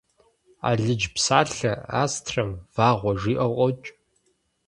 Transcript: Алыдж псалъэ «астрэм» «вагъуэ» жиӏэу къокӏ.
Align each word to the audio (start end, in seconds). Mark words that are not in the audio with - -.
Алыдж 0.69 1.03
псалъэ 1.13 1.73
«астрэм» 2.01 2.51
«вагъуэ» 2.75 3.13
жиӏэу 3.19 3.53
къокӏ. 3.57 3.87